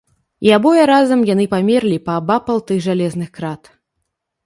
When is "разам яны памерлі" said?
0.91-2.01